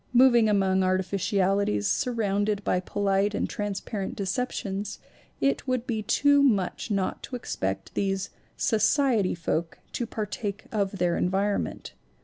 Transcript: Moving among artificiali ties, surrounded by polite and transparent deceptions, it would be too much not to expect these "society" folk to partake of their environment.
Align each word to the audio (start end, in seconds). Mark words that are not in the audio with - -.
Moving 0.13 0.49
among 0.49 0.79
artificiali 0.81 1.67
ties, 1.67 1.87
surrounded 1.87 2.63
by 2.63 2.79
polite 2.79 3.35
and 3.35 3.47
transparent 3.47 4.15
deceptions, 4.15 4.97
it 5.39 5.67
would 5.67 5.85
be 5.85 6.01
too 6.01 6.41
much 6.41 6.89
not 6.89 7.21
to 7.21 7.35
expect 7.35 7.93
these 7.93 8.31
"society" 8.57 9.35
folk 9.35 9.77
to 9.91 10.07
partake 10.07 10.65
of 10.71 10.97
their 10.97 11.15
environment. 11.17 11.93